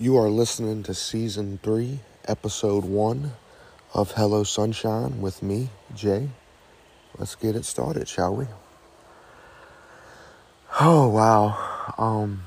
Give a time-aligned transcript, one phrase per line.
[0.00, 3.32] You are listening to season three, episode one
[3.92, 6.28] of Hello Sunshine with me, Jay.
[7.18, 8.46] Let's get it started, shall we?
[10.78, 11.92] Oh wow.
[11.98, 12.44] Um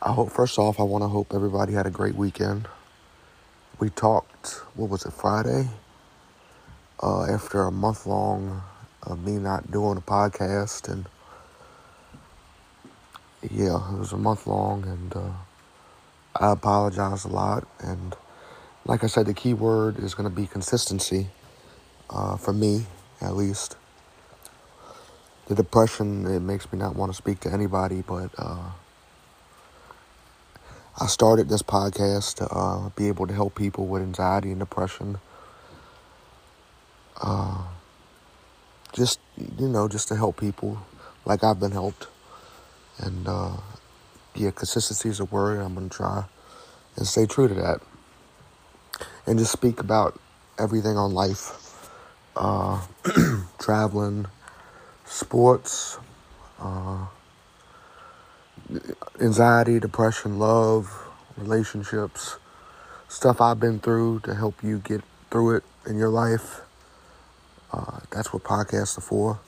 [0.00, 2.68] I hope first off I wanna hope everybody had a great weekend.
[3.78, 5.68] We talked what was it, Friday?
[7.02, 8.62] Uh after a month long
[9.02, 11.04] of me not doing a podcast and
[13.42, 15.32] yeah, it was a month long and uh
[16.40, 17.66] I apologize a lot.
[17.80, 18.16] And
[18.84, 21.28] like I said, the key word is going to be consistency
[22.10, 22.86] uh, for me,
[23.20, 23.76] at least.
[25.48, 28.70] The depression, it makes me not want to speak to anybody, but uh,
[31.00, 35.18] I started this podcast to uh, be able to help people with anxiety and depression.
[37.20, 37.64] Uh,
[38.92, 39.20] just,
[39.58, 40.78] you know, just to help people
[41.24, 42.08] like I've been helped.
[42.98, 43.56] And uh,
[44.34, 45.60] yeah, consistency is a word.
[45.60, 46.24] I'm going to try
[46.96, 47.80] and stay true to that.
[49.26, 50.18] And just speak about
[50.58, 51.58] everything on life
[52.36, 52.80] uh,
[53.58, 54.26] traveling,
[55.04, 55.98] sports,
[56.58, 57.06] uh,
[59.20, 60.90] anxiety, depression, love,
[61.36, 62.36] relationships,
[63.08, 66.62] stuff I've been through to help you get through it in your life.
[67.72, 69.40] Uh, that's what podcasts are for.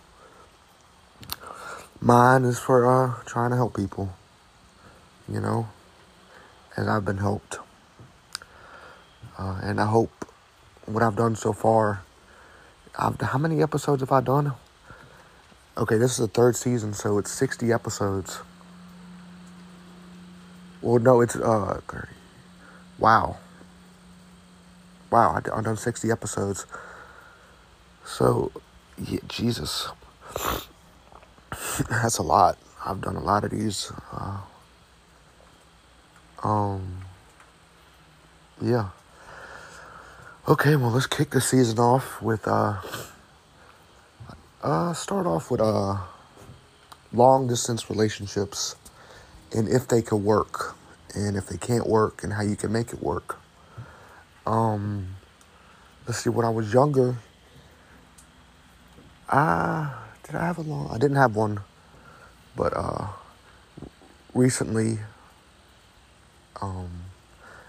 [2.01, 4.15] Mine is for uh, trying to help people
[5.29, 5.69] you know,
[6.77, 7.59] as I've been helped.
[9.39, 10.11] Uh, and I hope
[10.87, 12.03] what I've done so far.
[12.99, 14.53] I've, how many episodes have I done?
[15.77, 18.39] Okay, this is the third season, so it's 60 episodes.
[20.83, 22.09] Well, no, it's uh 30.
[22.99, 23.39] Wow.
[25.11, 26.67] Wow, I, have done 60 episodes.
[28.05, 28.53] So,
[28.99, 29.89] yeah, Jesus.
[31.91, 32.59] That's a lot.
[32.85, 33.93] I've done a lot of these.
[34.13, 34.39] Uh,
[36.45, 36.99] um,
[38.61, 38.91] yeah.
[40.47, 42.77] Okay, well, let's kick the season off with, uh,
[44.63, 45.97] uh, start off with, uh,
[47.13, 48.77] long distance relationships
[49.55, 50.77] and if they could work
[51.15, 53.39] and if they can't work and how you can make it work.
[54.47, 55.17] Um,
[56.07, 57.17] let's see, when I was younger,
[59.31, 59.95] uh,
[60.25, 61.61] did I have a long, I didn't have one,
[62.55, 63.07] but, uh,
[64.35, 64.99] recently,
[66.61, 67.05] um,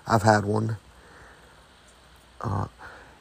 [0.08, 0.78] I've had one.
[2.42, 2.68] Uh,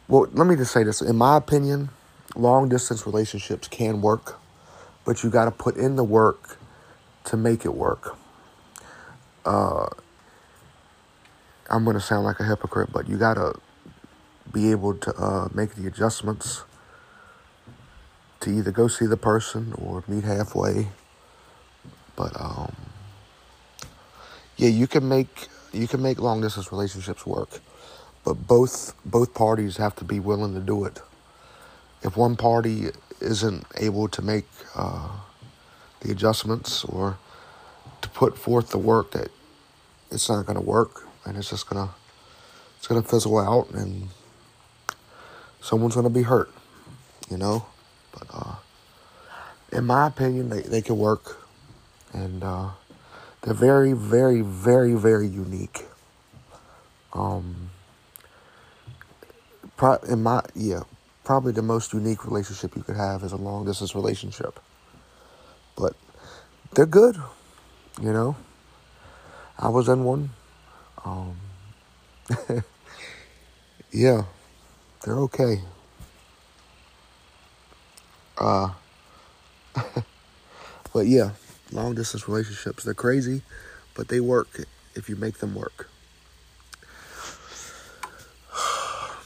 [0.08, 1.00] well, let me just say this.
[1.00, 1.90] In my opinion,
[2.36, 4.38] long distance relationships can work,
[5.04, 6.58] but you got to put in the work
[7.24, 8.16] to make it work.
[9.44, 9.86] Uh,
[11.70, 13.54] I'm going to sound like a hypocrite, but you got to
[14.52, 16.64] be able to uh, make the adjustments
[18.40, 20.88] to either go see the person or meet halfway.
[22.14, 22.76] But um,
[24.56, 27.60] yeah, you can make you can make long distance relationships work,
[28.24, 31.00] but both both parties have to be willing to do it.
[32.02, 32.88] If one party
[33.20, 35.08] isn't able to make uh,
[36.00, 37.18] the adjustments or
[38.02, 39.28] to put forth the work, that
[40.10, 41.90] it's not going to work, and it's just gonna
[42.76, 44.08] it's gonna fizzle out, and
[45.60, 46.50] someone's going to be hurt,
[47.30, 47.66] you know.
[48.12, 48.54] But uh,
[49.72, 51.38] in my opinion, they they can work,
[52.12, 52.44] and.
[52.44, 52.70] Uh,
[53.44, 55.84] they're very, very, very, very unique.
[57.12, 57.68] Um,
[59.76, 60.84] pro- in my yeah,
[61.24, 64.58] probably the most unique relationship you could have is a long distance relationship.
[65.76, 65.92] But
[66.72, 67.16] they're good,
[68.00, 68.34] you know.
[69.58, 70.30] I was in one.
[71.04, 71.36] Um,
[73.92, 74.22] yeah,
[75.04, 75.60] they're okay.
[78.38, 78.70] Uh,
[80.94, 81.32] but yeah
[81.72, 82.84] long distance relationships.
[82.84, 83.42] They're crazy,
[83.94, 84.60] but they work
[84.94, 85.88] if you make them work.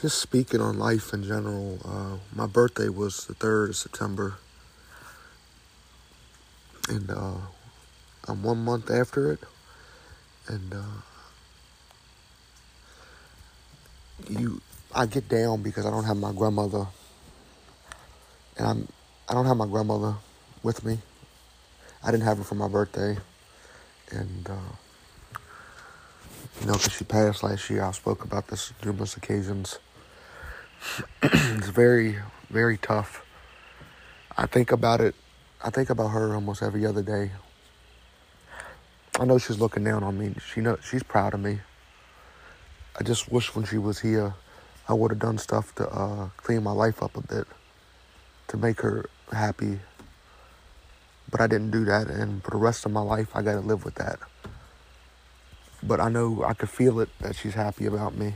[0.00, 4.34] Just speaking on life in general, uh, my birthday was the 3rd of September.
[6.88, 7.38] And uh,
[8.28, 9.40] I'm one month after it.
[10.46, 11.00] And uh,
[14.28, 14.60] you,
[14.94, 16.86] I get down because I don't have my grandmother
[18.56, 18.88] and I'm
[19.28, 20.16] I don't have my grandmother
[20.62, 20.98] with me.
[22.02, 23.16] I didn't have her for my birthday,
[24.10, 25.38] and uh,
[26.60, 27.82] you know, because she passed last year.
[27.82, 29.78] I spoke about this numerous occasions.
[31.22, 32.18] it's very
[32.50, 33.24] very tough.
[34.36, 35.14] I think about it.
[35.62, 37.30] I think about her almost every other day.
[39.18, 40.34] I know she's looking down on me.
[40.52, 41.60] She know she's proud of me.
[42.98, 44.34] I just wish when she was here,
[44.88, 47.46] I would have done stuff to uh, clean my life up a bit
[48.54, 49.80] to make her happy.
[51.30, 53.60] but I didn't do that, and for the rest of my life, I got to
[53.60, 54.20] live with that.
[55.82, 58.34] But I know I could feel it that she's happy about me.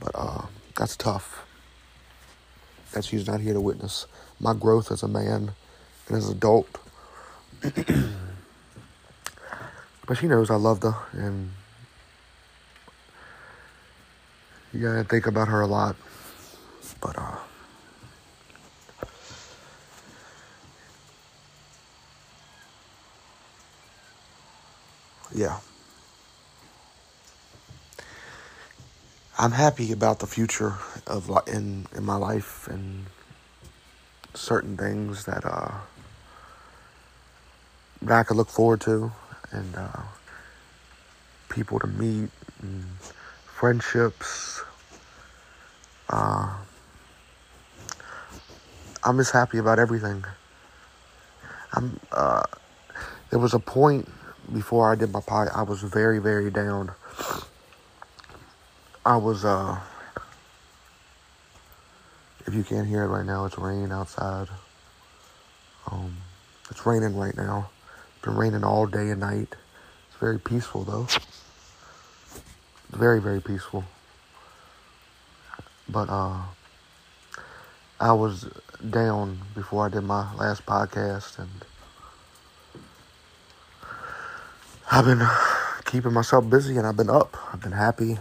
[0.00, 1.44] But uh, that's tough.
[2.92, 4.06] That she's not here to witness
[4.40, 5.52] my growth as a man
[6.08, 6.78] and as an adult.
[10.06, 11.50] but she knows I love her, and
[14.72, 15.96] you gotta think about her a lot.
[17.02, 17.36] But uh,
[25.36, 25.58] yeah.
[29.38, 30.74] I'm happy about the future
[31.06, 33.06] of in in my life and
[34.34, 35.72] certain things that uh
[38.02, 39.12] that I could look forward to
[39.52, 40.02] and uh,
[41.48, 42.30] people to meet
[42.62, 42.84] and
[43.46, 44.62] friendships.
[46.08, 46.54] Uh,
[49.04, 50.24] I'm just happy about everything.
[51.72, 52.00] I'm.
[52.12, 52.44] Uh,
[53.30, 54.08] there was a point
[54.52, 55.48] before I did my pod.
[55.54, 56.92] I was very, very down.
[59.04, 59.44] I was.
[59.44, 59.80] Uh,
[62.46, 64.48] if you can't hear it right now, it's raining outside.
[65.90, 66.16] Um,
[66.70, 67.70] it's raining right now.
[68.14, 69.54] It's been raining all day and night.
[70.08, 71.06] It's very peaceful though.
[72.90, 73.84] Very, very peaceful.
[75.88, 76.42] But uh
[77.98, 78.46] I was
[78.90, 81.64] down before I did my last podcast and
[84.90, 85.26] I've been
[85.84, 87.36] keeping myself busy and I've been up.
[87.52, 88.18] I've been happy.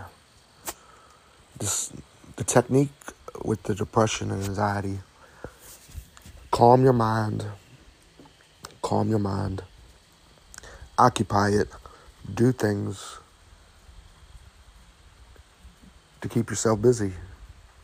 [1.60, 1.94] Just
[2.36, 2.90] the technique
[3.44, 5.00] with the depression and anxiety.
[6.52, 7.46] Calm your mind.
[8.82, 9.64] Calm your mind.
[10.98, 11.70] Occupy it.
[12.34, 13.20] Do things
[16.22, 17.14] to keep yourself busy.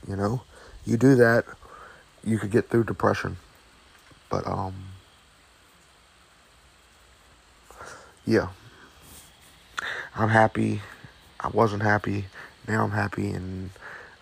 [0.07, 0.41] You know,
[0.85, 1.45] you do that,
[2.23, 3.37] you could get through depression.
[4.29, 4.73] But um,
[8.25, 8.47] yeah,
[10.15, 10.81] I'm happy.
[11.39, 12.25] I wasn't happy.
[12.67, 13.71] Now I'm happy, and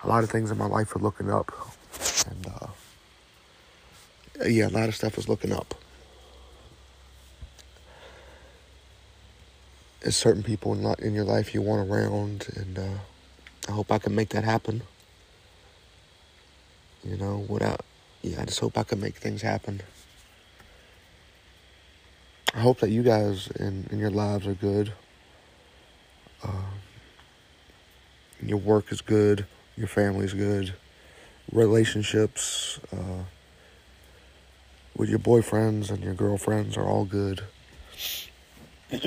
[0.03, 1.51] a lot of things in my life are looking up.
[2.30, 2.68] And uh,
[4.45, 5.75] yeah, a lot of stuff is looking up.
[10.01, 12.97] There's certain people in, in your life you want around, and uh,
[13.68, 14.83] I hope I can make that happen.
[17.03, 17.81] You know, without,
[18.21, 19.81] yeah, I just hope I can make things happen.
[22.53, 24.94] I hope that you guys in, in your lives are good.
[26.44, 26.71] Uh,
[28.41, 29.45] your work is good.
[29.75, 30.74] Your family's good.
[31.51, 33.24] Relationships uh,
[34.95, 37.44] with your boyfriends and your girlfriends are all good.
[38.91, 39.01] but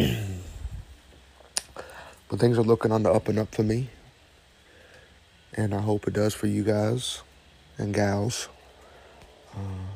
[2.39, 3.89] things are looking on the up and up for me
[5.55, 7.23] and I hope it does for you guys
[7.79, 8.49] and gals.
[9.55, 9.91] Uh,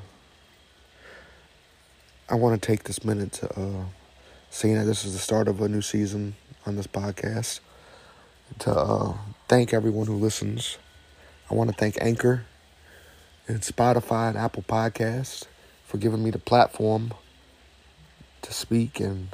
[2.28, 3.84] I want to take this minute to, uh,
[4.50, 6.36] that this is the start of a new season
[6.66, 7.60] on this podcast,
[8.58, 9.14] to uh,
[9.48, 10.78] thank everyone who listens.
[11.50, 12.44] I want to thank Anchor
[13.46, 15.44] and Spotify and Apple Podcasts
[15.86, 17.12] for giving me the platform
[18.42, 19.28] to speak and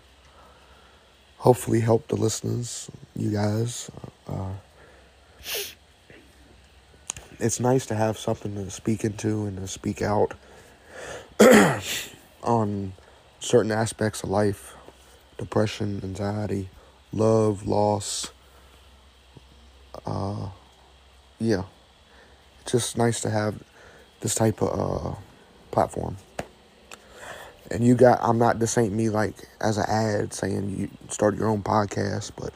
[1.38, 3.90] hopefully help the listeners, you guys.
[4.28, 4.52] Uh,
[7.38, 10.35] it's nice to have something to speak into and to speak out
[12.42, 12.92] on
[13.40, 14.76] certain aspects of life
[15.38, 16.68] depression, anxiety,
[17.12, 18.31] love, loss.
[20.07, 20.49] Uh,
[21.38, 21.62] yeah,
[22.61, 23.62] it's just nice to have
[24.21, 25.14] this type of uh,
[25.71, 26.16] platform.
[27.71, 31.37] And you got, I'm not, this ain't me like as an ad saying you start
[31.37, 32.52] your own podcast, but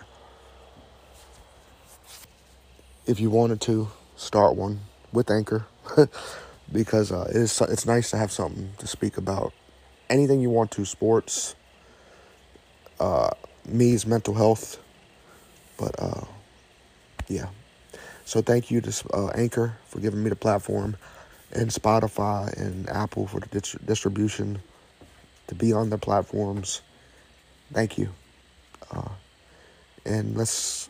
[3.06, 4.80] if you wanted to, start one
[5.12, 5.66] with Anchor
[6.72, 9.52] because uh, it's it's nice to have something to speak about.
[10.08, 11.54] Anything you want to, sports,
[12.98, 13.30] uh,
[13.66, 14.78] me's mental health,
[15.78, 16.24] but uh,
[17.28, 17.46] yeah.
[18.24, 20.96] So thank you to uh, Anchor for giving me the platform,
[21.52, 24.60] and Spotify and Apple for the distribution
[25.46, 26.82] to be on the platforms.
[27.72, 28.10] Thank you.
[28.90, 29.10] Uh,
[30.04, 30.88] and let's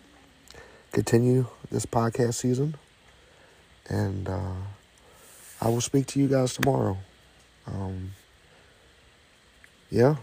[0.93, 2.77] continue this podcast season.
[3.89, 4.55] And uh,
[5.61, 6.99] I will speak to you guys tomorrow.
[7.67, 8.13] Um,
[9.91, 10.17] yeah.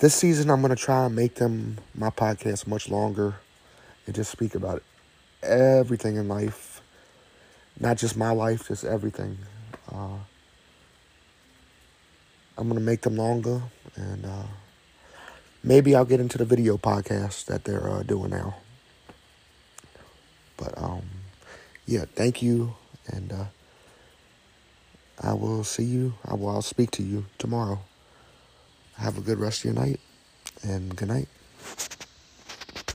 [0.00, 3.34] This season, I'm going to try and make them, my podcast, much longer
[4.06, 4.84] and just speak about
[5.42, 6.80] everything in life.
[7.80, 9.38] Not just my life, just everything.
[9.92, 10.18] Uh,
[12.56, 13.60] I'm going to make them longer
[13.96, 14.44] and uh,
[15.64, 18.54] maybe I'll get into the video podcast that they're uh, doing now.
[20.56, 21.02] But, um,
[21.86, 22.76] yeah, thank you.
[23.08, 23.44] And uh,
[25.20, 26.14] I will see you.
[26.24, 27.80] I will I'll speak to you tomorrow.
[28.98, 30.00] Have a good rest of your night
[30.62, 31.28] and good night.